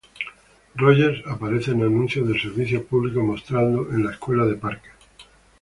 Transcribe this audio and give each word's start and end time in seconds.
Rogers 0.73 1.21
aparece 1.27 1.69
en 1.73 1.83
anuncios 1.83 2.27
de 2.27 2.33
servicio 2.39 2.83
público 2.83 3.21
mostrados 3.21 3.87
en 3.93 4.03
la 4.03 4.09
escuela 4.13 4.45
de 4.45 4.55
Parker. 4.55 4.93